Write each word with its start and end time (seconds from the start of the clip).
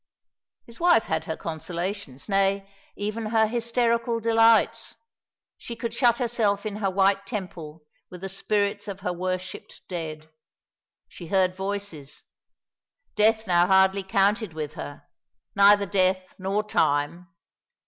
His 0.65 0.79
wife 0.79 1.03
had 1.03 1.25
her 1.25 1.37
consolations, 1.37 2.27
nay, 2.27 2.67
even 2.95 3.27
her 3.27 3.45
hysterical 3.45 4.19
delights. 4.19 4.95
She 5.59 5.75
could 5.75 5.93
shut 5.93 6.17
herself 6.17 6.65
in 6.65 6.77
her 6.77 6.89
white 6.89 7.27
temple 7.27 7.83
with 8.09 8.21
the 8.21 8.27
spirits 8.29 8.87
of 8.87 9.01
her 9.01 9.13
worshipped 9.13 9.81
dead. 9.87 10.27
She 11.07 11.27
heard 11.27 11.55
voices. 11.55 12.23
Death 13.13 13.45
now 13.45 13.67
hardly 13.67 14.01
counted 14.01 14.53
with 14.55 14.73
her, 14.73 15.03
neither 15.55 15.85
Death 15.85 16.33
nor 16.39 16.63
Time. 16.63 17.27